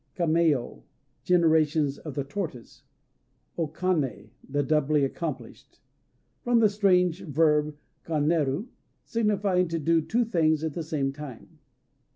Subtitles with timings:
[0.17, 0.81] Kaméyo
[1.25, 2.81] "Generations of the Tortoise."
[3.55, 5.79] O Kané "The Doubly Accomplished."
[6.43, 8.69] From the strange verb kaneru,
[9.05, 11.59] signifying, to do two things at the same time.